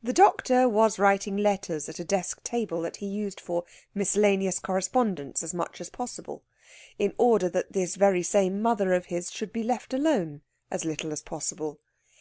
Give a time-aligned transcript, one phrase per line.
[0.00, 3.64] The doctor was writing letters at a desk table that he used for
[3.96, 6.44] miscellaneous correspondence as much as possible,
[7.00, 11.10] in order that this very same mother of his should be left alone as little
[11.10, 11.80] as possible.